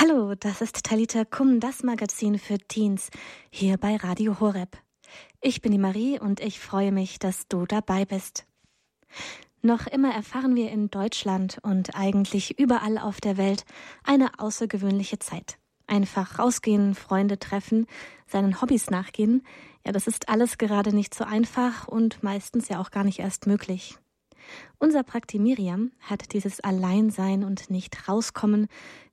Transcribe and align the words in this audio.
Hallo, 0.00 0.36
das 0.36 0.60
ist 0.60 0.84
Talita 0.84 1.24
Kum, 1.24 1.58
das 1.58 1.82
Magazin 1.82 2.38
für 2.38 2.56
Teens, 2.56 3.10
hier 3.50 3.78
bei 3.78 3.96
Radio 3.96 4.38
Horeb. 4.38 4.78
Ich 5.40 5.60
bin 5.60 5.72
die 5.72 5.78
Marie 5.78 6.20
und 6.20 6.38
ich 6.38 6.60
freue 6.60 6.92
mich, 6.92 7.18
dass 7.18 7.48
du 7.48 7.66
dabei 7.66 8.04
bist. 8.04 8.46
Noch 9.60 9.88
immer 9.88 10.14
erfahren 10.14 10.54
wir 10.54 10.70
in 10.70 10.88
Deutschland 10.88 11.58
und 11.62 11.96
eigentlich 11.96 12.60
überall 12.60 12.96
auf 12.96 13.20
der 13.20 13.36
Welt 13.36 13.64
eine 14.04 14.38
außergewöhnliche 14.38 15.18
Zeit. 15.18 15.58
Einfach 15.88 16.38
rausgehen, 16.38 16.94
Freunde 16.94 17.40
treffen, 17.40 17.88
seinen 18.28 18.62
Hobbys 18.62 18.90
nachgehen, 18.90 19.42
ja, 19.84 19.90
das 19.90 20.06
ist 20.06 20.28
alles 20.28 20.58
gerade 20.58 20.94
nicht 20.94 21.12
so 21.12 21.24
einfach 21.24 21.88
und 21.88 22.22
meistens 22.22 22.68
ja 22.68 22.78
auch 22.78 22.92
gar 22.92 23.02
nicht 23.02 23.18
erst 23.18 23.48
möglich. 23.48 23.98
Unser 24.78 25.02
Prakti 25.02 25.38
Miriam 25.38 25.92
hat 26.00 26.32
dieses 26.32 26.60
Alleinsein 26.60 27.44
und 27.44 27.70
nicht 27.70 28.08
rauskommen 28.08 28.68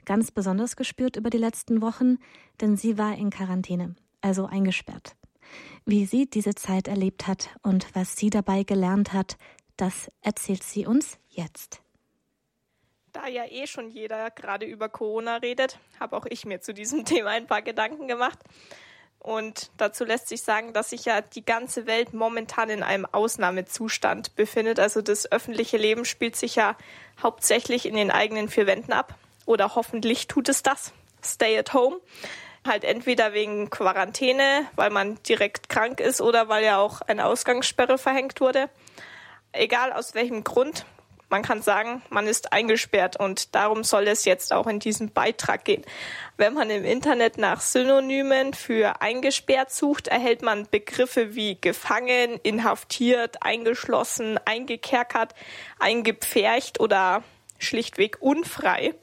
ganz 0.05 0.31
besonders 0.31 0.75
gespürt 0.75 1.15
über 1.15 1.29
die 1.29 1.37
letzten 1.37 1.81
Wochen, 1.81 2.17
denn 2.61 2.77
sie 2.77 2.97
war 2.97 3.15
in 3.15 3.29
Quarantäne, 3.29 3.95
also 4.21 4.45
eingesperrt. 4.45 5.15
Wie 5.85 6.05
sie 6.05 6.29
diese 6.29 6.55
Zeit 6.55 6.87
erlebt 6.87 7.27
hat 7.27 7.49
und 7.61 7.93
was 7.93 8.15
sie 8.15 8.29
dabei 8.29 8.63
gelernt 8.63 9.13
hat, 9.13 9.37
das 9.77 10.09
erzählt 10.21 10.63
sie 10.63 10.85
uns 10.85 11.17
jetzt. 11.29 11.81
Da 13.11 13.27
ja 13.27 13.45
eh 13.49 13.67
schon 13.67 13.89
jeder 13.89 14.29
gerade 14.31 14.65
über 14.65 14.89
Corona 14.89 15.37
redet, 15.37 15.79
habe 15.99 16.17
auch 16.17 16.25
ich 16.25 16.45
mir 16.45 16.61
zu 16.61 16.73
diesem 16.73 17.05
Thema 17.05 17.29
ein 17.31 17.47
paar 17.47 17.61
Gedanken 17.61 18.07
gemacht. 18.07 18.39
Und 19.25 19.71
dazu 19.77 20.05
lässt 20.05 20.27
sich 20.27 20.43
sagen, 20.43 20.71
dass 20.73 20.91
sich 20.91 21.05
ja 21.05 21.21
die 21.21 21.43
ganze 21.43 21.87
Welt 21.87 22.13
momentan 22.13 22.69
in 22.69 22.83
einem 22.83 23.07
Ausnahmezustand 23.11 24.35
befindet. 24.35 24.79
Also 24.79 25.01
das 25.01 25.31
öffentliche 25.31 25.77
Leben 25.77 26.05
spielt 26.05 26.35
sich 26.35 26.53
ja 26.53 26.77
hauptsächlich 27.23 27.87
in 27.87 27.95
den 27.95 28.11
eigenen 28.11 28.49
vier 28.49 28.67
Wänden 28.67 28.93
ab. 28.93 29.15
Oder 29.47 29.73
hoffentlich 29.73 30.27
tut 30.27 30.47
es 30.47 30.61
das. 30.61 30.93
Stay 31.23 31.57
at 31.57 31.73
home. 31.73 31.97
Halt 32.67 32.83
entweder 32.83 33.33
wegen 33.33 33.71
Quarantäne, 33.71 34.67
weil 34.75 34.91
man 34.91 35.17
direkt 35.23 35.69
krank 35.69 36.01
ist 36.01 36.21
oder 36.21 36.47
weil 36.47 36.63
ja 36.63 36.77
auch 36.77 37.01
eine 37.01 37.25
Ausgangssperre 37.25 37.97
verhängt 37.97 38.41
wurde. 38.41 38.69
Egal 39.53 39.91
aus 39.91 40.13
welchem 40.13 40.43
Grund, 40.43 40.85
man 41.29 41.41
kann 41.41 41.61
sagen, 41.61 42.01
man 42.09 42.27
ist 42.27 42.53
eingesperrt 42.53 43.19
und 43.19 43.55
darum 43.55 43.83
soll 43.83 44.07
es 44.07 44.25
jetzt 44.25 44.53
auch 44.53 44.67
in 44.67 44.79
diesem 44.79 45.11
Beitrag 45.11 45.65
gehen. 45.65 45.83
Wenn 46.37 46.53
man 46.53 46.69
im 46.69 46.85
Internet 46.85 47.37
nach 47.37 47.61
Synonymen 47.61 48.53
für 48.53 49.01
eingesperrt 49.01 49.71
sucht, 49.71 50.07
erhält 50.07 50.41
man 50.41 50.67
Begriffe 50.69 51.35
wie 51.35 51.59
gefangen, 51.59 52.39
inhaftiert, 52.43 53.41
eingeschlossen, 53.41 54.39
eingekerkert, 54.45 55.33
eingepfercht 55.79 56.79
oder 56.79 57.23
schlichtweg 57.57 58.17
unfrei. 58.19 58.93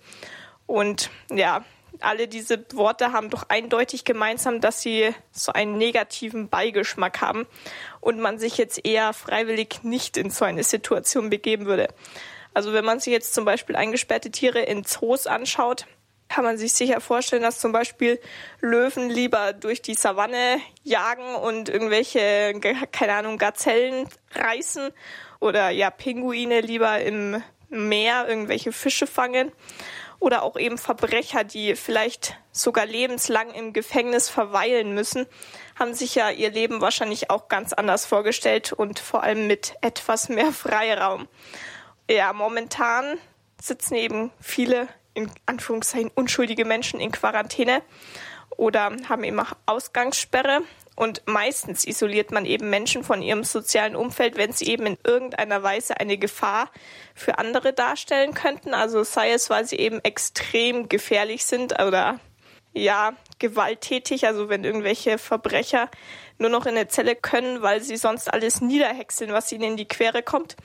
Und 0.67 1.11
ja, 1.31 1.65
alle 2.05 2.29
diese 2.29 2.65
Worte 2.75 3.13
haben 3.13 3.31
doch 3.31 3.45
eindeutig 3.49 4.05
gemeinsam, 4.05 4.61
dass 4.61 4.83
sie 4.83 5.15
so 5.31 5.53
einen 5.53 5.79
negativen 5.79 6.49
Beigeschmack 6.49 7.21
haben 7.21 7.47
und 8.01 8.19
man 8.19 8.39
sich 8.39 8.59
jetzt 8.59 8.85
eher 8.85 9.13
freiwillig 9.13 9.83
nicht 9.83 10.17
in 10.17 10.31
so 10.31 10.45
eine 10.45 10.65
Situation 10.65 11.31
begeben 11.31 11.67
würde. 11.67 11.89
Also 12.55 12.73
wenn 12.73 12.85
man 12.85 13.01
sich 13.01 13.13
jetzt 13.13 13.35
zum 13.35 13.45
Beispiel 13.45 13.77
eingesperrte 13.77 14.31
Tiere 14.31 14.61
in 14.61 14.85
Zoos 14.85 15.27
anschaut, 15.27 15.87
kann 16.29 16.45
man 16.45 16.57
sich 16.57 16.73
sicher 16.73 17.01
vorstellen, 17.01 17.43
dass 17.43 17.61
zum 17.61 17.73
Beispiel 17.73 18.19
Löwen 18.61 19.11
lieber 19.11 19.53
durch 19.53 19.83
die 19.83 19.95
Savanne 19.95 20.61
jagen 20.83 21.35
und 21.35 21.69
irgendwelche, 21.69 22.59
keine 22.91 23.15
Ahnung, 23.15 23.37
Gazellen 23.37 24.09
reißen 24.35 24.91
oder 25.41 25.71
ja, 25.71 25.91
Pinguine 25.91 26.61
lieber 26.61 27.01
im 27.01 27.43
Meer 27.69 28.27
irgendwelche 28.29 28.73
Fische 28.73 29.07
fangen 29.07 29.53
oder 30.23 30.45
auch 30.45 30.57
eben 30.57 30.79
Verbrecher, 30.79 31.43
die 31.43 31.75
vielleicht 31.75 32.37
sogar 32.53 32.87
lebenslang 32.87 33.51
im 33.53 33.73
Gefängnis 33.73 34.29
verweilen 34.29 34.95
müssen, 34.95 35.27
haben 35.77 35.95
sich 35.95 36.15
ja 36.15 36.31
ihr 36.31 36.51
Leben 36.51 36.81
wahrscheinlich 36.81 37.29
auch 37.29 37.49
ganz 37.49 37.73
anders 37.73 38.07
vorgestellt 38.07 38.73
und 38.73 39.01
vor 39.01 39.25
allem 39.25 39.49
mit 39.49 39.75
etwas 39.81 40.29
mehr 40.29 40.53
Freiraum. 40.53 41.27
Ja, 42.09 42.33
momentan 42.33 43.19
sitzen 43.61 43.97
eben 43.97 44.31
viele 44.41 44.87
in 45.15 45.29
Anführungszeichen 45.47 46.13
unschuldige 46.15 46.65
Menschen 46.65 47.01
in 47.01 47.11
Quarantäne 47.11 47.83
oder 48.57 48.93
haben 49.09 49.25
eben 49.25 49.41
auch 49.41 49.53
Ausgangssperre. 49.67 50.61
Und 50.95 51.23
meistens 51.27 51.87
isoliert 51.87 52.33
man 52.33 52.45
eben 52.45 52.69
Menschen 52.69 53.03
von 53.03 53.23
ihrem 53.23 53.45
sozialen 53.45 53.97
Umfeld, 53.97 54.37
wenn 54.37 54.53
sie 54.53 54.67
eben 54.67 54.87
in 54.87 54.99
irgendeiner 55.05 55.63
Weise 55.63 55.99
eine 55.99 56.19
Gefahr 56.19 56.71
für 57.15 57.39
andere 57.39 57.73
darstellen 57.73 58.35
könnten. 58.35 58.75
Also 58.75 59.03
sei 59.03 59.33
es, 59.33 59.49
weil 59.49 59.65
sie 59.65 59.77
eben 59.77 60.01
extrem 60.05 60.89
gefährlich 60.89 61.47
sind 61.47 61.81
oder 61.81 62.21
ja, 62.75 63.13
gewalttätig, 63.39 64.27
also 64.27 64.49
wenn 64.49 64.65
irgendwelche 64.65 65.19
Verbrecher 65.19 65.91
nur 66.39 66.51
noch 66.51 66.65
in 66.67 66.77
eine 66.77 66.89
Zelle 66.89 67.15
können, 67.15 67.63
weil 67.63 67.83
sie 67.83 67.97
sonst 67.97 68.33
alles 68.33 68.61
niederhäckseln, 68.61 69.33
was 69.33 69.53
ihnen 69.53 69.73
in 69.73 69.77
die 69.77 69.89
Quere 69.89 70.23
kommt. 70.23 70.57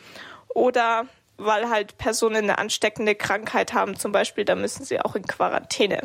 Oder 0.50 1.06
weil 1.38 1.70
halt 1.70 1.98
Personen 1.98 2.44
eine 2.44 2.58
ansteckende 2.58 3.16
Krankheit 3.16 3.74
haben, 3.74 3.96
zum 3.96 4.12
Beispiel, 4.12 4.46
da 4.46 4.56
müssen 4.56 4.86
sie 4.86 5.00
auch 5.00 5.16
in 5.16 5.28
Quarantäne. 5.28 6.02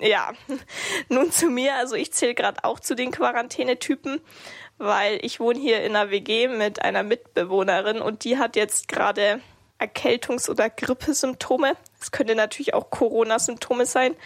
Ja, 0.00 0.32
nun 1.08 1.30
zu 1.30 1.48
mir. 1.48 1.74
Also 1.76 1.96
ich 1.96 2.12
zähle 2.12 2.34
gerade 2.34 2.64
auch 2.64 2.80
zu 2.80 2.94
den 2.94 3.10
Quarantänetypen, 3.10 4.20
weil 4.78 5.18
ich 5.22 5.40
wohne 5.40 5.58
hier 5.58 5.82
in 5.82 5.96
einer 5.96 6.10
WG 6.10 6.48
mit 6.48 6.82
einer 6.82 7.02
Mitbewohnerin 7.02 8.00
und 8.00 8.24
die 8.24 8.38
hat 8.38 8.56
jetzt 8.56 8.88
gerade 8.88 9.40
Erkältungs- 9.78 10.48
oder 10.48 10.70
Grippesymptome. 10.70 11.76
Es 12.00 12.10
könnte 12.10 12.34
natürlich 12.34 12.74
auch 12.74 12.90
Corona-Symptome 12.90 13.86
sein. 13.86 14.16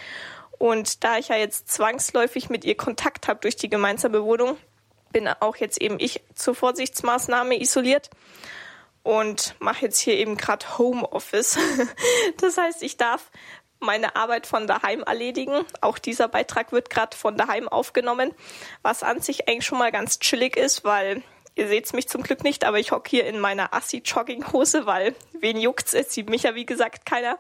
Und 0.59 1.04
da 1.04 1.19
ich 1.19 1.28
ja 1.28 1.36
jetzt 1.36 1.70
zwangsläufig 1.70 2.50
mit 2.50 2.64
ihr 2.64 2.76
Kontakt 2.76 3.28
habe 3.28 3.41
durch 3.41 3.56
die 3.56 3.70
gemeinsame 3.70 4.22
Wohnung, 4.25 4.56
bin 5.10 5.26
auch 5.26 5.56
jetzt 5.56 5.80
eben 5.80 5.98
ich 5.98 6.22
zur 6.34 6.54
Vorsichtsmaßnahme 6.54 7.60
isoliert 7.60 8.10
und 9.03 9.54
mache 9.59 9.86
jetzt 9.86 9.98
hier 9.98 10.19
eben 10.19 10.36
gerade 10.36 10.78
Homeoffice. 10.78 11.59
Das 12.36 12.56
heißt, 12.56 12.82
ich 12.82 12.97
darf 12.97 13.30
meine 13.80 14.14
Arbeit 14.14 14.46
von 14.46 14.66
daheim 14.66 15.02
erledigen. 15.02 15.64
Auch 15.80 15.98
dieser 15.98 16.28
Beitrag 16.28 16.72
wird 16.72 16.91
gerade 16.91 17.16
von 17.16 17.36
daheim 17.36 17.68
aufgenommen, 17.68 18.32
was 18.82 19.02
an 19.02 19.20
sich 19.20 19.48
eigentlich 19.48 19.66
schon 19.66 19.78
mal 19.78 19.91
ganz 19.91 20.20
chillig 20.20 20.56
ist, 20.56 20.84
weil 20.84 21.22
ihr 21.56 21.68
seht's 21.68 21.92
mich 21.92 22.08
zum 22.08 22.22
Glück 22.22 22.44
nicht, 22.44 22.64
aber 22.64 22.78
ich 22.78 22.92
hocke 22.92 23.10
hier 23.10 23.26
in 23.26 23.41
meiner 23.41 23.74
Assi-Jogginghose, 23.74 24.86
weil 24.86 25.14
wen 25.32 25.58
juckt's? 25.58 25.94
Es 25.94 26.12
sieht 26.12 26.30
mich 26.30 26.44
ja 26.44 26.54
wie 26.54 26.66
gesagt 26.66 27.06
keiner. 27.06 27.38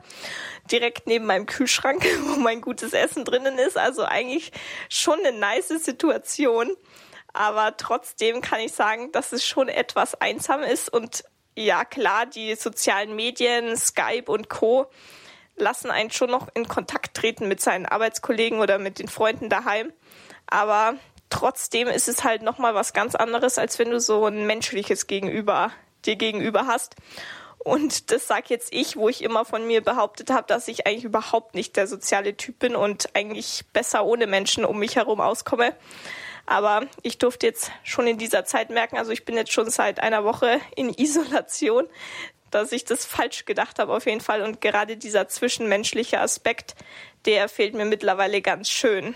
Direkt 0.70 1.06
neben 1.06 1.26
meinem 1.26 1.46
Kühlschrank, 1.46 2.04
wo 2.24 2.36
mein 2.40 2.60
gutes 2.60 2.92
Essen 2.92 3.24
drinnen 3.24 3.58
ist. 3.58 3.78
Also 3.78 4.04
eigentlich 4.04 4.52
schon 4.88 5.18
eine 5.20 5.36
nice 5.38 5.68
Situation. 5.68 6.74
Aber 7.32 7.76
trotzdem 7.76 8.40
kann 8.40 8.60
ich 8.60 8.72
sagen, 8.72 9.12
dass 9.12 9.32
es 9.32 9.46
schon 9.46 9.68
etwas 9.68 10.20
einsam 10.20 10.62
ist 10.62 10.92
und 10.92 11.22
ja 11.54 11.84
klar, 11.84 12.26
die 12.26 12.54
sozialen 12.56 13.14
Medien, 13.14 13.76
Skype 13.76 14.30
und 14.30 14.48
Co 14.48 14.90
lassen 15.60 15.90
einen 15.90 16.10
schon 16.10 16.30
noch 16.30 16.48
in 16.54 16.68
Kontakt 16.68 17.14
treten 17.14 17.48
mit 17.48 17.60
seinen 17.60 17.86
Arbeitskollegen 17.86 18.60
oder 18.60 18.78
mit 18.78 18.98
den 18.98 19.08
Freunden 19.08 19.48
daheim. 19.48 19.92
Aber 20.46 20.94
trotzdem 21.28 21.88
ist 21.88 22.08
es 22.08 22.24
halt 22.24 22.42
nochmal 22.42 22.74
was 22.74 22.92
ganz 22.92 23.14
anderes, 23.14 23.58
als 23.58 23.78
wenn 23.78 23.90
du 23.90 24.00
so 24.00 24.26
ein 24.26 24.46
menschliches 24.46 25.06
Gegenüber 25.06 25.70
dir 26.04 26.16
gegenüber 26.16 26.66
hast. 26.66 26.96
Und 27.58 28.10
das 28.10 28.26
sag 28.26 28.48
jetzt 28.48 28.72
ich, 28.72 28.96
wo 28.96 29.10
ich 29.10 29.22
immer 29.22 29.44
von 29.44 29.66
mir 29.66 29.82
behauptet 29.82 30.30
habe, 30.30 30.46
dass 30.46 30.66
ich 30.66 30.86
eigentlich 30.86 31.04
überhaupt 31.04 31.54
nicht 31.54 31.76
der 31.76 31.86
soziale 31.86 32.34
Typ 32.36 32.58
bin 32.58 32.74
und 32.74 33.14
eigentlich 33.14 33.64
besser 33.74 34.04
ohne 34.06 34.26
Menschen 34.26 34.64
um 34.64 34.78
mich 34.78 34.96
herum 34.96 35.20
auskomme. 35.20 35.74
Aber 36.46 36.86
ich 37.02 37.18
durfte 37.18 37.46
jetzt 37.46 37.70
schon 37.84 38.06
in 38.06 38.16
dieser 38.16 38.46
Zeit 38.46 38.70
merken, 38.70 38.96
also 38.96 39.12
ich 39.12 39.26
bin 39.26 39.36
jetzt 39.36 39.52
schon 39.52 39.68
seit 39.68 40.00
einer 40.00 40.24
Woche 40.24 40.58
in 40.74 40.88
Isolation 40.88 41.86
dass 42.50 42.72
ich 42.72 42.84
das 42.84 43.04
falsch 43.04 43.44
gedacht 43.44 43.78
habe 43.78 43.92
auf 43.92 44.06
jeden 44.06 44.20
Fall. 44.20 44.42
Und 44.42 44.60
gerade 44.60 44.96
dieser 44.96 45.28
zwischenmenschliche 45.28 46.20
Aspekt, 46.20 46.74
der 47.26 47.48
fehlt 47.48 47.74
mir 47.74 47.84
mittlerweile 47.84 48.40
ganz 48.42 48.70
schön. 48.70 49.14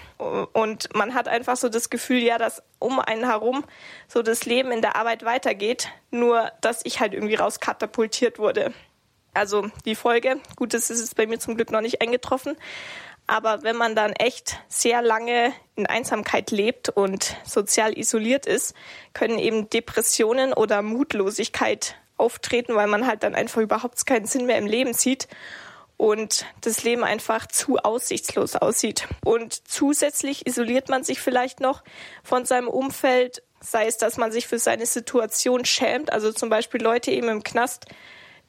Und 0.53 0.95
man 0.95 1.15
hat 1.15 1.29
einfach 1.29 1.57
so 1.57 1.69
das 1.69 1.91
Gefühl, 1.91 2.23
ja, 2.23 2.39
dass 2.39 2.63
um 2.79 3.01
einen 3.01 3.25
herum 3.25 3.65
so 4.09 4.23
das 4.23 4.45
Leben 4.45 4.73
in 4.73 4.83
der 4.83 4.97
Arbeit 4.97 5.25
weitergeht, 5.25 5.89
nur 6.11 6.51
dass 6.61 6.81
ich 6.85 7.01
halt 7.01 7.15
irgendwie 7.15 7.35
rauskatapultiert 7.35 8.39
wurde. 8.39 8.73
Also 9.33 9.69
die 9.85 9.97
Folge, 9.97 10.37
gut, 10.55 10.75
das 10.75 10.91
ist 10.91 11.01
jetzt 11.01 11.17
bei 11.17 11.27
mir 11.27 11.41
zum 11.41 11.57
Glück 11.57 11.73
noch 11.73 11.81
nicht 11.81 12.01
eingetroffen, 12.01 12.57
aber 13.27 13.63
wenn 13.63 13.77
man 13.77 13.97
dann 13.97 14.13
echt 14.13 14.61
sehr 14.69 15.01
lange 15.01 15.53
in 15.77 15.87
Einsamkeit 15.87 16.51
lebt 16.51 16.91
und 16.91 17.37
sozial 17.45 17.97
isoliert 17.99 18.47
ist, 18.47 18.75
können 19.15 19.39
eben 19.39 19.71
Depressionen 19.71 20.53
oder 20.53 20.83
Mutlosigkeit 20.83 21.97
auftreten, 22.17 22.75
weil 22.75 22.87
man 22.87 23.07
halt 23.07 23.23
dann 23.23 23.35
einfach 23.35 23.61
überhaupt 23.61 24.05
keinen 24.07 24.27
Sinn 24.27 24.47
mehr 24.47 24.59
im 24.59 24.67
Leben 24.67 24.95
sieht 24.95 25.29
und 25.97 26.47
das 26.61 26.83
Leben 26.83 27.05
einfach 27.05 27.47
zu 27.47 27.79
aussichtslos 27.79 28.57
aussieht. 28.57 29.07
Und 29.25 29.69
zusätzlich 29.69 30.47
isoliert 30.47 30.89
man 30.89 31.05
sich 31.05 31.21
vielleicht 31.21 31.61
noch 31.61 31.83
von 32.23 32.45
seinem 32.45 32.69
Umfeld, 32.69 33.43
sei 33.61 33.87
es, 33.87 33.97
dass 33.97 34.17
man 34.17 34.33
sich 34.33 34.47
für 34.47 34.59
seine 34.59 34.87
Situation 34.87 35.65
schämt, 35.65 36.13
also 36.13 36.33
zum 36.33 36.51
Beispiel 36.51 36.83
Leute 36.83 37.11
eben 37.11 37.29
im 37.29 37.43
Knast, 37.43 37.87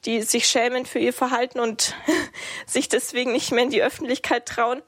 die 0.04 0.22
sich 0.22 0.46
schämen 0.46 0.86
für 0.86 0.98
ihr 0.98 1.12
Verhalten 1.12 1.58
und 1.60 1.94
sich 2.66 2.88
deswegen 2.88 3.32
nicht 3.32 3.52
mehr 3.52 3.64
in 3.64 3.70
die 3.70 3.82
Öffentlichkeit 3.82 4.46
trauen 4.46 4.82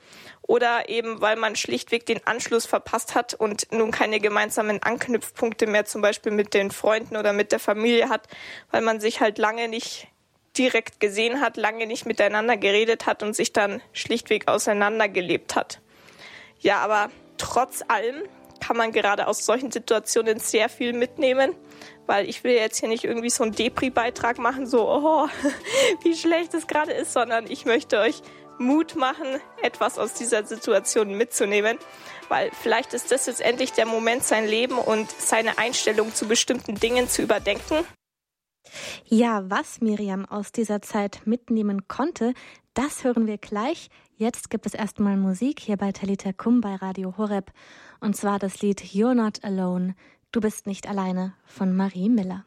oder 0.49 0.89
eben 0.89 1.21
weil 1.21 1.37
man 1.37 1.55
schlichtweg 1.55 2.07
den 2.07 2.27
Anschluss 2.27 2.67
verpasst 2.67 3.15
hat 3.15 3.35
und 3.35 3.71
nun 3.71 3.91
keine 3.93 4.19
gemeinsamen 4.19 4.83
Anknüpfpunkte 4.83 5.67
mehr 5.67 5.85
zum 5.85 6.01
Beispiel 6.01 6.33
mit 6.33 6.55
den 6.55 6.71
Freunden 6.71 7.17
oder 7.17 7.33
mit 7.33 7.53
der 7.53 7.61
Familie 7.61 8.09
hat, 8.09 8.27
weil 8.73 8.81
man 8.81 8.99
sich 8.99 9.21
halt 9.21 9.37
lange 9.39 9.69
nicht 9.69 10.09
direkt 10.57 11.01
gesehen 11.01 11.43
hat, 11.43 11.59
lange 11.59 11.87
nicht 11.87 12.07
miteinander 12.07 12.57
geredet 12.57 13.07
hat 13.07 13.23
und 13.23 13.37
sich 13.37 13.53
dann 13.53 13.83
schlichtweg 13.93 14.49
auseinandergelebt 14.49 15.55
hat. 15.55 15.81
Ja, 16.61 16.79
aber 16.79 17.11
trotz 17.37 17.85
allem 17.87 18.23
kann 18.59 18.77
man 18.77 18.91
gerade 18.91 19.27
aus 19.29 19.45
solchen 19.45 19.71
Situationen 19.71 20.41
sehr 20.41 20.71
viel 20.71 20.95
mitnehmen, 20.95 21.55
weil 22.07 22.29
ich 22.29 22.43
will 22.43 22.53
jetzt 22.53 22.81
hier 22.81 22.89
nicht 22.89 23.05
irgendwie 23.05 23.31
so 23.31 23.45
einen 23.45 23.53
Depri-Beitrag 23.53 24.39
machen, 24.39 24.67
so, 24.67 24.89
oh, 24.89 25.29
wie 26.03 26.17
schlecht 26.17 26.55
es 26.55 26.67
gerade 26.67 26.93
ist, 26.93 27.13
sondern 27.13 27.49
ich 27.49 27.67
möchte 27.67 28.01
euch 28.01 28.23
Mut 28.59 28.97
machen, 28.97 29.27
etwas 29.63 29.99
aus 29.99 30.15
dieser 30.15 30.45
Situation 30.45 31.17
mitzunehmen, 31.17 31.79
weil 32.29 32.51
vielleicht 32.53 32.95
ist 32.95 33.11
das 33.11 33.27
jetzt 33.27 33.41
endlich 33.41 33.73
der 33.73 33.87
Moment, 33.87 34.25
sein 34.25 34.47
Leben 34.47 34.79
und 34.79 35.11
seine 35.11 35.59
Einstellung 35.59 36.15
zu 36.15 36.27
bestimmten 36.27 36.75
Dingen 36.75 37.09
zu 37.09 37.23
überdenken. 37.23 37.85
Ja, 39.07 39.49
was 39.49 39.81
Miriam 39.81 40.27
aus 40.27 40.53
dieser 40.53 40.83
Zeit 40.83 41.23
mitnehmen 41.25 41.89
konnte, 41.89 42.35
das 42.75 43.03
hören 43.03 43.27
wir 43.27 43.39
gleich. 43.39 43.89
Jetzt 44.17 44.51
gibt 44.51 44.67
es 44.67 44.75
erstmal 44.75 45.17
Musik 45.17 45.61
hier 45.61 45.77
bei 45.77 45.93
Talita 45.93 46.33
Kum 46.33 46.61
bei 46.61 46.75
Radio 46.75 47.17
Horeb 47.17 47.51
und 48.01 48.17
zwar 48.17 48.39
das 48.39 48.61
Lied 48.61 48.83
You're 48.83 49.15
Not 49.15 49.43
Alone, 49.45 49.95
Du 50.31 50.43
bist 50.43 50.67
nicht 50.67 50.87
alleine 50.87 51.33
von 51.47 51.75
Marie 51.75 52.11
Miller. 52.11 52.45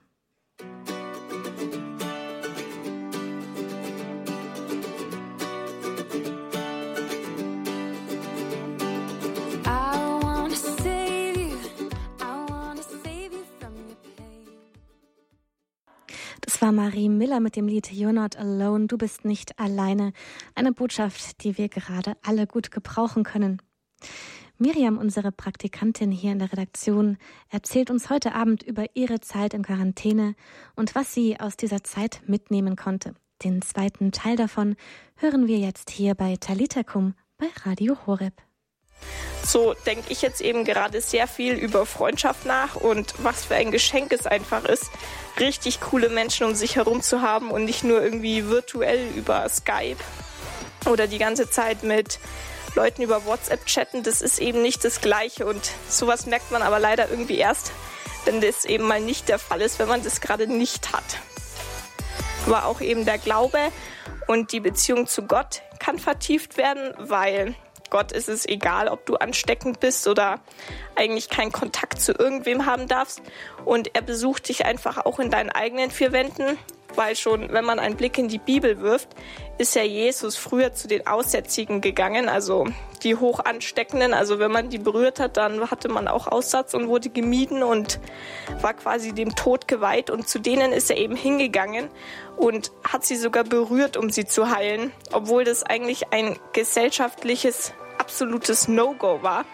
War 16.61 16.71
Marie 16.71 17.09
Miller 17.09 17.39
mit 17.39 17.55
dem 17.55 17.67
Lied 17.67 17.87
You're 17.87 18.11
Not 18.11 18.35
Alone, 18.37 18.85
du 18.85 18.97
bist 18.97 19.25
nicht 19.25 19.57
alleine. 19.57 20.13
Eine 20.53 20.71
Botschaft, 20.71 21.43
die 21.43 21.57
wir 21.57 21.69
gerade 21.69 22.15
alle 22.21 22.45
gut 22.45 22.69
gebrauchen 22.69 23.23
können. 23.23 23.61
Miriam, 24.59 24.99
unsere 24.99 25.31
Praktikantin 25.31 26.11
hier 26.11 26.31
in 26.31 26.39
der 26.39 26.51
Redaktion, 26.51 27.17
erzählt 27.49 27.89
uns 27.89 28.11
heute 28.11 28.35
Abend 28.35 28.61
über 28.61 28.85
ihre 28.93 29.19
Zeit 29.21 29.55
in 29.55 29.63
Quarantäne 29.63 30.35
und 30.75 30.93
was 30.93 31.13
sie 31.13 31.39
aus 31.39 31.57
dieser 31.57 31.83
Zeit 31.83 32.21
mitnehmen 32.27 32.75
konnte. 32.75 33.15
Den 33.43 33.63
zweiten 33.63 34.11
Teil 34.11 34.35
davon 34.35 34.75
hören 35.15 35.47
wir 35.47 35.57
jetzt 35.57 35.89
hier 35.89 36.13
bei 36.13 36.35
Talitakum 36.35 37.15
bei 37.39 37.47
Radio 37.65 37.97
Horeb. 38.05 38.33
So 39.44 39.74
denke 39.86 40.06
ich 40.09 40.21
jetzt 40.21 40.42
eben 40.42 40.65
gerade 40.65 41.01
sehr 41.01 41.27
viel 41.27 41.53
über 41.53 41.86
Freundschaft 41.86 42.45
nach 42.45 42.75
und 42.75 43.13
was 43.18 43.45
für 43.45 43.56
ein 43.56 43.71
Geschenk 43.71 44.13
es 44.13 44.27
einfach 44.27 44.65
ist, 44.65 44.92
richtig 45.39 45.81
coole 45.81 46.09
Menschen 46.09 46.45
um 46.45 46.56
sich 46.56 46.75
herum 46.75 47.01
zu 47.01 47.21
haben 47.21 47.51
und 47.51 47.65
nicht 47.65 47.83
nur 47.83 48.01
irgendwie 48.01 48.48
virtuell 48.48 49.07
über 49.15 49.48
Skype 49.50 49.98
oder 50.86 51.07
die 51.07 51.18
ganze 51.18 51.50
Zeit 51.50 51.83
mit 51.83 52.19
Leuten 52.75 53.01
über 53.01 53.25
WhatsApp 53.25 53.65
chatten. 53.65 54.03
Das 54.03 54.21
ist 54.21 54.39
eben 54.39 54.62
nicht 54.62 54.83
das 54.83 55.01
Gleiche 55.01 55.45
und 55.45 55.71
sowas 55.89 56.25
merkt 56.25 56.51
man 56.51 56.62
aber 56.62 56.80
leider 56.80 57.09
irgendwie 57.09 57.38
erst, 57.38 57.71
wenn 58.25 58.42
das 58.42 58.65
eben 58.65 58.88
mal 58.88 59.01
nicht 59.01 59.30
der 59.30 59.39
Fall 59.39 59.62
ist, 59.62 59.80
wenn 59.80 59.88
man 59.88 60.04
das 60.04 60.21
gerade 60.21 60.47
nicht 60.47 60.94
hat. 60.94 61.04
Aber 62.45 62.65
auch 62.65 62.81
eben 62.81 63.06
der 63.06 63.18
Glaube 63.18 63.59
und 64.27 64.51
die 64.51 64.59
Beziehung 64.59 65.07
zu 65.07 65.24
Gott 65.24 65.62
kann 65.80 66.00
vertieft 66.00 66.57
werden, 66.57 66.94
weil 66.97 67.56
Gott 67.91 68.11
ist 68.11 68.29
es 68.29 68.47
egal, 68.47 68.88
ob 68.88 69.05
du 69.05 69.17
ansteckend 69.17 69.79
bist 69.79 70.07
oder 70.07 70.39
eigentlich 70.95 71.29
keinen 71.29 71.51
Kontakt 71.51 72.01
zu 72.01 72.13
irgendwem 72.13 72.65
haben 72.65 72.88
darfst. 72.88 73.21
Und 73.65 73.93
er 73.93 74.01
besucht 74.01 74.49
dich 74.49 74.65
einfach 74.65 75.05
auch 75.05 75.19
in 75.19 75.29
deinen 75.29 75.51
eigenen 75.51 75.91
vier 75.91 76.11
Wänden, 76.11 76.57
weil 76.95 77.15
schon, 77.15 77.51
wenn 77.51 77.65
man 77.65 77.79
einen 77.79 77.95
Blick 77.95 78.17
in 78.17 78.27
die 78.27 78.38
Bibel 78.38 78.81
wirft, 78.81 79.09
ist 79.57 79.75
ja 79.75 79.83
Jesus 79.83 80.38
früher 80.38 80.73
zu 80.73 80.88
den 80.88 81.05
Aussätzigen 81.05 81.81
gegangen, 81.81 82.29
also 82.29 82.65
die 83.03 83.15
hoch 83.15 83.39
ansteckenden. 83.39 84.13
Also 84.13 84.39
wenn 84.39 84.51
man 84.51 84.69
die 84.69 84.77
berührt 84.77 85.19
hat, 85.19 85.38
dann 85.38 85.69
hatte 85.69 85.89
man 85.89 86.07
auch 86.07 86.27
Aussatz 86.27 86.73
und 86.73 86.88
wurde 86.88 87.09
gemieden 87.09 87.63
und 87.63 87.99
war 88.61 88.73
quasi 88.73 89.13
dem 89.13 89.35
Tod 89.35 89.67
geweiht. 89.67 90.09
Und 90.09 90.27
zu 90.27 90.39
denen 90.39 90.71
ist 90.71 90.89
er 90.89 90.97
eben 90.97 91.15
hingegangen 91.15 91.89
und 92.38 92.71
hat 92.83 93.05
sie 93.05 93.15
sogar 93.15 93.44
berührt, 93.44 93.97
um 93.97 94.09
sie 94.09 94.25
zu 94.25 94.49
heilen, 94.49 94.91
obwohl 95.11 95.44
das 95.44 95.63
eigentlich 95.63 96.11
ein 96.11 96.37
gesellschaftliches 96.53 97.73
absolutes 97.97 98.67
No-Go 98.67 99.21
war 99.21 99.45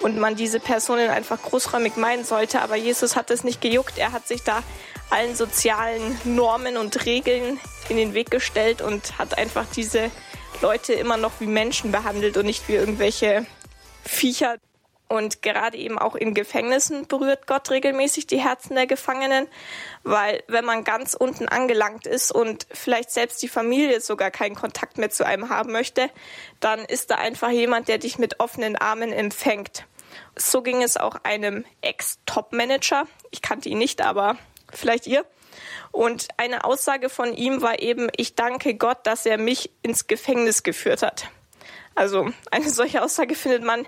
und 0.00 0.18
man 0.18 0.36
diese 0.36 0.60
Personen 0.60 1.10
einfach 1.10 1.40
großräumig 1.42 1.96
meinen 1.96 2.24
sollte. 2.24 2.60
Aber 2.60 2.76
Jesus 2.76 3.16
hat 3.16 3.30
es 3.30 3.44
nicht 3.44 3.60
gejuckt. 3.60 3.98
Er 3.98 4.12
hat 4.12 4.26
sich 4.26 4.42
da 4.42 4.62
allen 5.10 5.34
sozialen 5.34 6.18
Normen 6.24 6.76
und 6.76 7.06
Regeln 7.06 7.58
in 7.88 7.96
den 7.96 8.14
Weg 8.14 8.30
gestellt 8.30 8.82
und 8.82 9.18
hat 9.18 9.38
einfach 9.38 9.66
diese 9.74 10.10
Leute 10.62 10.94
immer 10.94 11.16
noch 11.16 11.32
wie 11.40 11.46
Menschen 11.46 11.92
behandelt 11.92 12.36
und 12.36 12.46
nicht 12.46 12.68
wie 12.68 12.74
irgendwelche 12.74 13.46
Viecher. 14.04 14.56
Und 15.06 15.42
gerade 15.42 15.76
eben 15.76 15.98
auch 15.98 16.14
in 16.14 16.32
Gefängnissen 16.32 17.06
berührt 17.06 17.46
Gott 17.46 17.70
regelmäßig 17.70 18.26
die 18.26 18.40
Herzen 18.40 18.74
der 18.74 18.86
Gefangenen, 18.86 19.46
weil 20.02 20.42
wenn 20.48 20.64
man 20.64 20.82
ganz 20.82 21.14
unten 21.14 21.46
angelangt 21.46 22.06
ist 22.06 22.32
und 22.32 22.66
vielleicht 22.72 23.10
selbst 23.10 23.42
die 23.42 23.48
Familie 23.48 24.00
sogar 24.00 24.30
keinen 24.30 24.54
Kontakt 24.54 24.96
mehr 24.96 25.10
zu 25.10 25.26
einem 25.26 25.50
haben 25.50 25.72
möchte, 25.72 26.08
dann 26.60 26.80
ist 26.80 27.10
da 27.10 27.16
einfach 27.16 27.50
jemand, 27.50 27.88
der 27.88 27.98
dich 27.98 28.18
mit 28.18 28.40
offenen 28.40 28.76
Armen 28.76 29.12
empfängt. 29.12 29.86
So 30.36 30.62
ging 30.62 30.82
es 30.82 30.96
auch 30.96 31.16
einem 31.22 31.64
Ex-Top-Manager. 31.82 33.06
Ich 33.30 33.42
kannte 33.42 33.68
ihn 33.68 33.78
nicht, 33.78 34.00
aber 34.00 34.36
vielleicht 34.72 35.06
ihr. 35.06 35.26
Und 35.92 36.28
eine 36.38 36.64
Aussage 36.64 37.08
von 37.08 37.34
ihm 37.34 37.62
war 37.62 37.80
eben, 37.80 38.08
ich 38.16 38.34
danke 38.34 38.74
Gott, 38.74 38.98
dass 39.04 39.26
er 39.26 39.38
mich 39.38 39.70
ins 39.82 40.06
Gefängnis 40.06 40.62
geführt 40.62 41.02
hat. 41.02 41.28
Also 41.94 42.30
eine 42.50 42.70
solche 42.70 43.02
Aussage 43.02 43.34
findet 43.34 43.62
man 43.62 43.86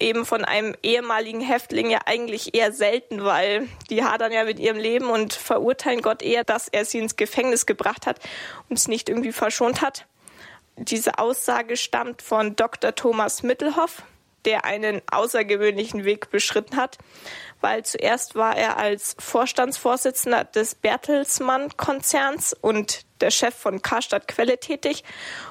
eben 0.00 0.24
von 0.24 0.44
einem 0.44 0.74
ehemaligen 0.82 1.40
Häftling 1.40 1.90
ja 1.90 2.00
eigentlich 2.06 2.54
eher 2.54 2.72
selten, 2.72 3.24
weil 3.24 3.68
die 3.90 4.02
hadern 4.04 4.32
ja 4.32 4.44
mit 4.44 4.58
ihrem 4.58 4.78
Leben 4.78 5.10
und 5.10 5.34
verurteilen 5.34 6.00
Gott 6.00 6.22
eher, 6.22 6.44
dass 6.44 6.68
er 6.68 6.84
sie 6.84 6.98
ins 6.98 7.16
Gefängnis 7.16 7.66
gebracht 7.66 8.06
hat 8.06 8.20
und 8.68 8.78
es 8.78 8.88
nicht 8.88 9.08
irgendwie 9.08 9.32
verschont 9.32 9.82
hat. 9.82 10.06
Diese 10.76 11.18
Aussage 11.18 11.76
stammt 11.76 12.22
von 12.22 12.56
Dr. 12.56 12.94
Thomas 12.94 13.42
Mittelhoff, 13.42 14.02
der 14.44 14.64
einen 14.64 15.02
außergewöhnlichen 15.10 16.04
Weg 16.04 16.30
beschritten 16.30 16.76
hat, 16.76 16.98
weil 17.60 17.84
zuerst 17.84 18.34
war 18.34 18.56
er 18.56 18.76
als 18.76 19.16
Vorstandsvorsitzender 19.18 20.44
des 20.44 20.74
Bertelsmann-Konzerns 20.74 22.54
und 22.60 23.06
der 23.20 23.30
Chef 23.30 23.54
von 23.54 23.82
Karstadt 23.82 24.26
Quelle 24.28 24.58
tätig 24.58 25.04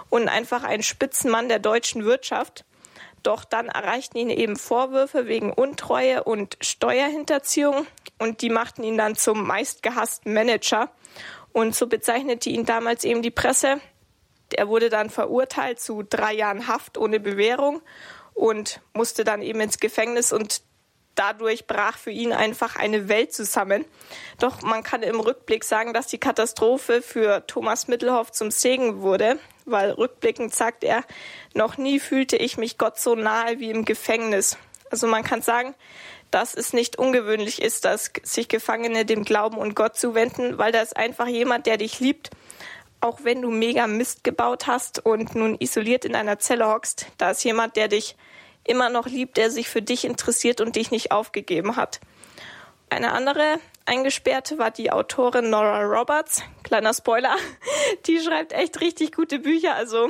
und 0.10 0.28
einfach 0.28 0.64
ein 0.64 0.84
Spitzenmann 0.84 1.48
der 1.48 1.60
deutschen 1.60 2.04
Wirtschaft. 2.04 2.66
Doch 3.24 3.46
dann 3.46 3.68
erreichten 3.68 4.18
ihn 4.18 4.30
eben 4.30 4.56
Vorwürfe 4.56 5.28
wegen 5.28 5.54
Untreue 5.54 6.24
und 6.24 6.58
Steuerhinterziehung 6.60 7.86
und 8.18 8.42
die 8.42 8.50
machten 8.50 8.84
ihn 8.84 8.98
dann 8.98 9.16
zum 9.16 9.46
meistgehassten 9.46 10.34
Manager. 10.34 10.92
Und 11.54 11.76
so 11.76 11.88
bezeichnete 11.88 12.50
ihn 12.50 12.66
damals 12.66 13.04
eben 13.04 13.22
die 13.22 13.32
Presse. 13.32 13.80
Er 14.54 14.68
wurde 14.68 14.90
dann 14.90 15.10
verurteilt 15.10 15.80
zu 15.80 16.04
drei 16.04 16.34
Jahren 16.34 16.68
Haft 16.68 16.98
ohne 16.98 17.20
Bewährung 17.20 17.82
und 18.42 18.82
musste 18.96 19.24
dann 19.24 19.44
eben 19.44 19.62
ins 19.62 19.78
Gefängnis 19.78 20.34
und 20.34 20.64
dadurch 21.14 21.68
brach 21.68 22.00
für 22.00 22.10
ihn 22.10 22.34
einfach 22.34 22.76
eine 22.76 23.08
Welt 23.08 23.32
zusammen. 23.34 23.86
Doch 24.40 24.64
man 24.64 24.82
kann 24.82 25.04
im 25.04 25.20
Rückblick 25.20 25.64
sagen, 25.64 25.94
dass 25.94 26.08
die 26.08 26.18
Katastrophe 26.18 27.04
für 27.04 27.46
Thomas 27.46 27.88
Mittelhoff 27.88 28.32
zum 28.32 28.50
Segen 28.50 29.02
wurde, 29.02 29.38
weil 29.66 29.92
rückblickend 29.92 30.56
sagt 30.56 30.84
er, 30.84 31.04
noch 31.54 31.78
nie 31.78 32.00
fühlte 32.00 32.36
ich 32.36 32.58
mich 32.58 32.80
Gott 32.80 32.98
so 32.98 33.14
nahe 33.14 33.60
wie 33.60 33.70
im 33.70 33.86
Gefängnis. 33.86 34.58
Also 34.90 35.06
man 35.06 35.24
kann 35.24 35.44
sagen, 35.44 35.76
dass 36.32 36.56
es 36.56 36.74
nicht 36.74 36.98
ungewöhnlich 36.98 37.62
ist, 37.62 37.86
dass 37.86 38.12
sich 38.24 38.48
Gefangene 38.48 39.06
dem 39.06 39.24
Glauben 39.24 39.58
und 39.58 39.76
Gott 39.76 39.98
zuwenden, 39.98 40.58
weil 40.58 40.72
da 40.72 40.82
ist 40.82 40.98
einfach 40.98 41.28
jemand, 41.28 41.68
der 41.68 41.78
dich 41.78 42.00
liebt, 42.00 42.32
auch 43.02 43.20
wenn 43.24 43.42
du 43.42 43.50
mega 43.50 43.88
Mist 43.88 44.24
gebaut 44.24 44.68
hast 44.68 45.06
und 45.06 45.36
nun 45.36 45.58
isoliert 45.60 46.06
in 46.06 46.16
einer 46.16 46.40
Zelle 46.40 46.68
hockst, 46.68 47.08
da 47.18 47.32
ist 47.32 47.44
jemand, 47.44 47.76
der 47.76 47.88
dich 47.88 48.16
immer 48.64 48.90
noch 48.90 49.08
liebt, 49.08 49.38
der 49.38 49.50
sich 49.50 49.68
für 49.68 49.82
dich 49.82 50.06
interessiert 50.06 50.62
und 50.62 50.76
dich 50.76 50.92
nicht 50.92 51.12
aufgegeben 51.12 51.76
hat. 51.76 52.00
Eine 52.90 53.12
andere 53.14 53.60
Eingesperrte 53.86 54.60
war 54.60 54.70
die 54.70 54.92
Autorin 54.92 55.50
Nora 55.50 55.82
Roberts. 55.82 56.44
Kleiner 56.64 56.94
Spoiler, 56.94 57.36
die 58.06 58.20
schreibt 58.20 58.54
echt 58.54 58.80
richtig 58.82 59.14
gute 59.14 59.40
Bücher, 59.40 59.76
also 59.76 60.10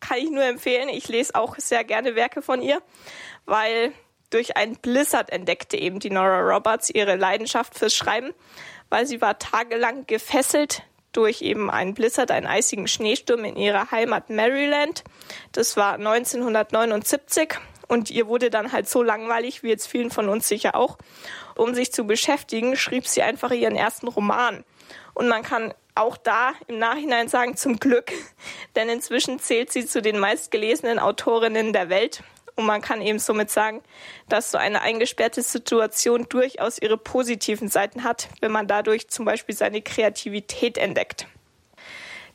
kann 0.00 0.18
ich 0.18 0.30
nur 0.30 0.44
empfehlen. 0.44 0.88
Ich 0.88 1.08
lese 1.08 1.34
auch 1.34 1.56
sehr 1.56 1.84
gerne 1.84 2.16
Werke 2.16 2.42
von 2.42 2.60
ihr, 2.60 2.82
weil 3.46 3.92
durch 4.30 4.56
ein 4.56 4.76
Blizzard 4.76 5.30
entdeckte 5.30 5.76
eben 5.76 6.00
die 6.00 6.10
Nora 6.10 6.40
Roberts 6.40 6.90
ihre 6.90 7.14
Leidenschaft 7.14 7.78
fürs 7.78 7.94
Schreiben, 7.94 8.34
weil 8.90 9.06
sie 9.06 9.20
war 9.20 9.38
tagelang 9.38 10.06
gefesselt 10.06 10.82
durch 11.16 11.42
eben 11.42 11.70
einen 11.70 11.94
Blizzard, 11.94 12.30
einen 12.30 12.46
eisigen 12.46 12.88
Schneesturm 12.88 13.44
in 13.44 13.56
ihrer 13.56 13.90
Heimat 13.90 14.30
Maryland. 14.30 15.04
Das 15.52 15.76
war 15.76 15.94
1979 15.94 17.54
und 17.88 18.10
ihr 18.10 18.26
wurde 18.26 18.50
dann 18.50 18.72
halt 18.72 18.88
so 18.88 19.02
langweilig, 19.02 19.62
wie 19.62 19.68
jetzt 19.68 19.86
vielen 19.86 20.10
von 20.10 20.28
uns 20.28 20.48
sicher 20.48 20.74
auch. 20.74 20.98
Um 21.56 21.74
sich 21.74 21.92
zu 21.92 22.04
beschäftigen, 22.04 22.76
schrieb 22.76 23.06
sie 23.06 23.22
einfach 23.22 23.50
ihren 23.50 23.76
ersten 23.76 24.08
Roman. 24.08 24.64
Und 25.14 25.28
man 25.28 25.42
kann 25.42 25.72
auch 25.94 26.16
da 26.16 26.54
im 26.66 26.78
Nachhinein 26.78 27.28
sagen, 27.28 27.56
zum 27.56 27.78
Glück, 27.78 28.12
denn 28.76 28.88
inzwischen 28.88 29.38
zählt 29.38 29.72
sie 29.72 29.86
zu 29.86 30.02
den 30.02 30.18
meistgelesenen 30.18 30.98
Autorinnen 30.98 31.72
der 31.72 31.88
Welt. 31.88 32.22
Und 32.56 32.66
man 32.66 32.80
kann 32.80 33.02
eben 33.02 33.18
somit 33.18 33.50
sagen, 33.50 33.82
dass 34.28 34.50
so 34.50 34.58
eine 34.58 34.82
eingesperrte 34.82 35.42
Situation 35.42 36.26
durchaus 36.28 36.78
ihre 36.78 36.96
positiven 36.96 37.68
Seiten 37.68 38.04
hat, 38.04 38.28
wenn 38.40 38.52
man 38.52 38.68
dadurch 38.68 39.08
zum 39.08 39.24
Beispiel 39.24 39.56
seine 39.56 39.82
Kreativität 39.82 40.78
entdeckt. 40.78 41.26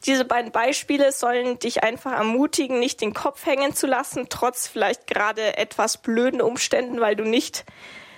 Diese 0.05 0.23
beiden 0.25 0.51
Beispiele 0.51 1.11
sollen 1.11 1.59
dich 1.59 1.83
einfach 1.83 2.13
ermutigen, 2.13 2.79
nicht 2.79 3.01
den 3.01 3.13
Kopf 3.13 3.45
hängen 3.45 3.73
zu 3.73 3.85
lassen, 3.85 4.27
trotz 4.29 4.67
vielleicht 4.67 5.07
gerade 5.07 5.57
etwas 5.57 5.97
blöden 5.97 6.41
Umständen, 6.41 7.01
weil 7.01 7.15
du 7.15 7.23
nicht 7.23 7.65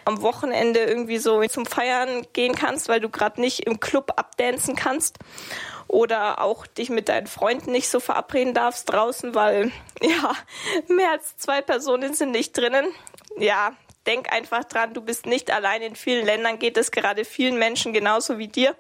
am 0.05 0.22
Wochenende 0.22 0.79
irgendwie 0.79 1.17
so 1.17 1.43
zum 1.46 1.65
Feiern 1.65 2.25
gehen 2.34 2.55
kannst, 2.55 2.89
weil 2.89 3.00
du 3.00 3.10
gerade 3.10 3.39
nicht 3.41 3.62
im 3.62 3.79
Club 3.79 4.13
abdancen 4.15 4.75
kannst 4.75 5.20
oder 5.88 6.41
auch 6.41 6.65
dich 6.67 6.89
mit 6.89 7.10
deinen 7.10 7.27
Freunden 7.27 7.72
nicht 7.72 7.89
so 7.89 8.00
verabreden 8.00 8.53
darfst 8.53 8.91
draußen, 8.91 9.36
weil 9.36 9.72
ja, 10.01 10.36
mehr 10.88 11.12
als 11.12 11.38
zwei 11.38 11.62
Personen 11.62 12.13
sind 12.13 12.31
nicht 12.31 12.58
drinnen. 12.58 12.86
Ja, 13.38 13.75
denk 14.08 14.31
einfach 14.31 14.63
dran, 14.63 14.93
du 14.93 15.01
bist 15.01 15.25
nicht 15.25 15.51
allein. 15.51 15.81
In 15.81 15.96
vielen 15.96 16.25
Ländern 16.25 16.60
geht 16.60 16.77
es 16.77 16.91
gerade 16.91 17.25
vielen 17.25 17.58
Menschen 17.58 17.93
genauso 17.93 18.38
wie 18.38 18.48
dir. 18.48 18.75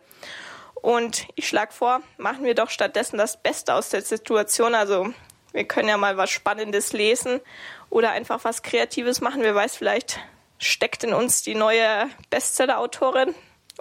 Und 0.75 1.27
ich 1.35 1.47
schlage 1.47 1.73
vor, 1.73 2.01
machen 2.17 2.43
wir 2.43 2.55
doch 2.55 2.69
stattdessen 2.69 3.17
das 3.17 3.41
Beste 3.41 3.75
aus 3.75 3.89
der 3.89 4.01
Situation. 4.01 4.73
Also 4.73 5.13
wir 5.51 5.65
können 5.65 5.89
ja 5.89 5.97
mal 5.97 6.17
was 6.17 6.31
Spannendes 6.31 6.93
lesen 6.93 7.39
oder 7.89 8.11
einfach 8.11 8.43
was 8.43 8.63
Kreatives 8.63 9.21
machen. 9.21 9.43
Wer 9.43 9.53
weiß, 9.53 9.75
vielleicht 9.75 10.19
steckt 10.61 11.03
in 11.03 11.13
uns 11.13 11.41
die 11.41 11.55
neue 11.55 12.07
Bestseller-Autorin 12.29 13.35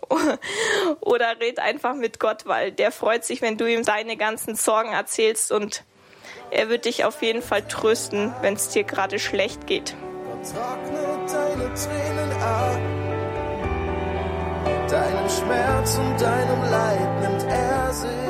oder 1.00 1.38
red 1.40 1.58
einfach 1.58 1.94
mit 1.94 2.18
Gott, 2.18 2.46
weil 2.46 2.72
der 2.72 2.90
freut 2.90 3.24
sich, 3.24 3.42
wenn 3.42 3.58
du 3.58 3.66
ihm 3.70 3.84
deine 3.84 4.16
ganzen 4.16 4.54
Sorgen 4.54 4.92
erzählst 4.92 5.52
und 5.52 5.84
er 6.50 6.68
wird 6.68 6.86
dich 6.86 7.04
auf 7.04 7.22
jeden 7.22 7.42
Fall 7.42 7.62
trösten, 7.62 8.34
wenn 8.40 8.54
es 8.54 8.70
dir 8.70 8.84
gerade 8.84 9.18
schlecht 9.18 9.66
geht. 9.66 9.94
Gott 10.24 10.52
trocknet 10.52 11.32
deine 11.32 11.74
Tränen 11.74 12.32
ab. 12.42 12.78
Deinen 14.90 15.30
Schmerz 15.30 15.98
und 15.98 16.20
deinem 16.20 16.70
Leid 16.70 17.20
nimmt 17.20 17.44
er 17.44 17.92
sich. 17.92 18.29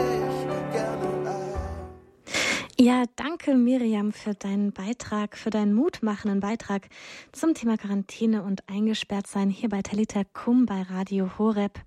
Ja, 2.81 3.05
danke 3.15 3.57
Miriam 3.57 4.11
für 4.11 4.33
deinen 4.33 4.73
Beitrag, 4.73 5.37
für 5.37 5.51
deinen 5.51 5.75
mutmachenden 5.75 6.41
Beitrag 6.41 6.89
zum 7.31 7.53
Thema 7.53 7.77
Quarantäne 7.77 8.43
und 8.43 8.67
Eingesperrtsein 8.71 9.51
hier 9.51 9.69
bei 9.69 9.83
Talita 9.83 10.23
Kum 10.25 10.65
bei 10.65 10.81
Radio 10.81 11.29
Horeb. 11.37 11.79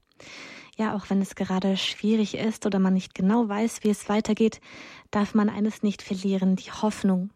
Ja, 0.78 0.96
auch 0.96 1.10
wenn 1.10 1.20
es 1.20 1.34
gerade 1.34 1.78
schwierig 1.78 2.38
ist 2.38 2.68
oder 2.68 2.78
man 2.78 2.94
nicht 2.94 3.16
genau 3.16 3.50
weiß, 3.50 3.84
wie 3.84 3.90
es 3.90 4.08
weitergeht, 4.08 4.62
darf 5.10 5.34
man 5.34 5.50
eines 5.50 5.82
nicht 5.82 6.04
verlieren, 6.04 6.58
die 6.58 6.72
Hoffnung. 6.72 7.32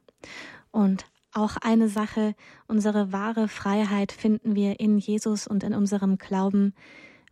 Und 0.70 1.06
auch 1.34 1.58
eine 1.58 1.90
Sache, 1.90 2.36
unsere 2.68 3.12
wahre 3.12 3.48
Freiheit 3.48 4.12
finden 4.12 4.54
wir 4.54 4.80
in 4.80 5.00
Jesus 5.00 5.48
und 5.48 5.64
in 5.64 5.74
unserem 5.74 6.20
Glauben. 6.20 6.76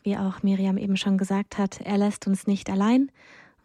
Wie 0.01 0.17
auch 0.17 0.41
Miriam 0.41 0.79
eben 0.79 0.97
schon 0.97 1.19
gesagt 1.19 1.59
hat, 1.59 1.81
er 1.81 1.99
lässt 1.99 2.25
uns 2.25 2.47
nicht 2.47 2.71
allein 2.71 3.11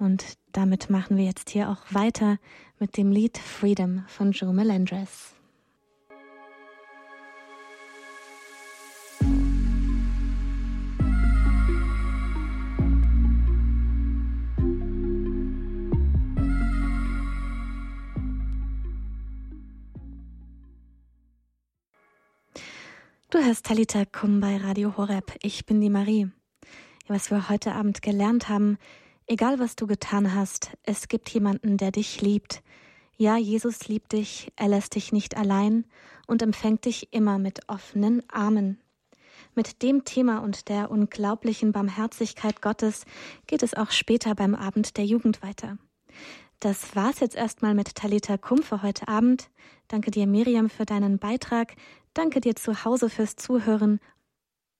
und 0.01 0.39
damit 0.53 0.91
machen 0.91 1.17
wir 1.17 1.25
jetzt 1.25 1.51
hier 1.51 1.69
auch 1.69 1.83
weiter 1.91 2.39
mit 2.79 2.97
dem 2.97 3.13
Lied 3.13 3.39
Freedom 3.39 4.05
von 4.09 4.33
Joe 4.33 4.53
Melendres. 4.53 5.35
Du 23.29 23.39
hörst 23.39 23.67
Talita 23.67 24.05
Kum 24.07 24.41
bei 24.41 24.57
Radio 24.57 24.97
Horeb. 24.97 25.37
Ich 25.43 25.65
bin 25.65 25.81
die 25.81 25.89
Marie. 25.89 26.29
Was 27.07 27.31
wir 27.31 27.49
heute 27.49 27.75
Abend 27.75 28.03
gelernt 28.03 28.49
haben, 28.49 28.77
Egal 29.31 29.61
was 29.61 29.77
du 29.77 29.87
getan 29.87 30.35
hast, 30.35 30.73
es 30.83 31.07
gibt 31.07 31.31
jemanden, 31.31 31.77
der 31.77 31.93
dich 31.93 32.21
liebt. 32.21 32.65
Ja, 33.17 33.37
Jesus 33.37 33.87
liebt 33.87 34.11
dich, 34.11 34.51
er 34.57 34.67
lässt 34.67 34.97
dich 34.97 35.13
nicht 35.13 35.37
allein 35.37 35.85
und 36.27 36.43
empfängt 36.43 36.85
dich 36.85 37.13
immer 37.13 37.39
mit 37.39 37.61
offenen 37.69 38.29
Armen. 38.29 38.81
Mit 39.55 39.83
dem 39.83 40.05
Thema 40.05 40.39
und 40.39 40.69
der 40.69 40.91
unglaublichen 40.91 41.71
Barmherzigkeit 41.71 42.61
Gottes 42.61 43.05
geht 43.47 43.63
es 43.63 43.75
auch 43.75 43.93
später 43.93 44.35
beim 44.35 44.57
Abend 44.57 44.97
der 44.97 45.05
Jugend 45.05 45.45
weiter. 45.45 45.79
Das 46.59 46.97
war's 46.97 47.21
jetzt 47.21 47.37
erstmal 47.37 47.75
mit 47.75 47.95
Talita 47.95 48.37
Kum 48.37 48.65
für 48.65 48.83
heute 48.83 49.07
Abend. 49.07 49.49
Danke 49.87 50.11
dir, 50.11 50.27
Miriam, 50.27 50.69
für 50.69 50.87
deinen 50.87 51.21
Beitrag. 51.21 51.77
Danke 52.15 52.41
dir 52.41 52.57
zu 52.57 52.85
Hause 52.85 53.09
fürs 53.09 53.37
Zuhören 53.37 54.01